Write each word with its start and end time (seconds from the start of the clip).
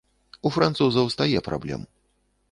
У 0.49 0.51
французаў 0.55 1.11
стае 1.15 1.43
праблем. 1.49 1.81